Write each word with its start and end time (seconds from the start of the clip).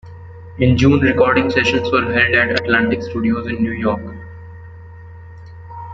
In 0.57 0.77
June, 0.79 0.99
recording 0.99 1.51
sessions 1.51 1.91
were 1.91 2.01
held 2.11 2.33
at 2.33 2.59
Atlantic 2.59 3.03
Studios 3.03 3.45
in 3.45 3.61
New 3.61 3.73
York. 3.73 4.01